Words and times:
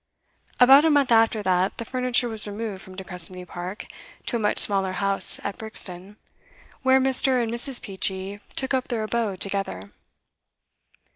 About 0.59 0.83
a 0.83 0.89
month 0.89 1.11
after 1.11 1.43
that 1.43 1.77
the 1.77 1.85
furniture 1.85 2.27
was 2.27 2.47
removed 2.47 2.81
from 2.81 2.95
De 2.95 3.03
Crespigny 3.03 3.45
Park 3.45 3.85
to 4.25 4.37
a 4.37 4.39
much 4.39 4.57
smaller 4.57 4.93
house 4.93 5.39
at 5.43 5.59
Brixton, 5.59 6.17
where 6.81 6.99
Mr. 6.99 7.39
and 7.43 7.51
Mrs. 7.51 7.79
Peachey 7.79 8.39
took 8.55 8.73
up 8.73 8.87
their 8.87 9.03
abode 9.03 9.39
together. 9.41 9.91